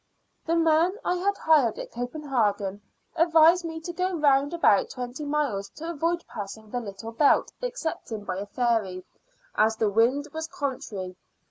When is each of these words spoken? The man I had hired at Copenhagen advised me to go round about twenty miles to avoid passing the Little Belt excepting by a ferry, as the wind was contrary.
The 0.47 0.55
man 0.55 0.93
I 1.05 1.15
had 1.17 1.37
hired 1.37 1.77
at 1.77 1.91
Copenhagen 1.91 2.81
advised 3.15 3.63
me 3.63 3.79
to 3.81 3.93
go 3.93 4.15
round 4.17 4.51
about 4.51 4.89
twenty 4.89 5.23
miles 5.23 5.69
to 5.75 5.91
avoid 5.91 6.25
passing 6.25 6.71
the 6.71 6.79
Little 6.79 7.11
Belt 7.11 7.51
excepting 7.61 8.23
by 8.23 8.37
a 8.37 8.47
ferry, 8.47 9.05
as 9.53 9.75
the 9.75 9.91
wind 9.91 10.27
was 10.33 10.47
contrary. 10.47 11.17